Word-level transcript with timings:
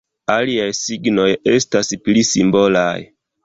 Aliaj 0.35 0.69
signoj 0.77 1.27
estas 1.59 1.95
pli 2.09 2.27
simbolaj. 2.33 2.91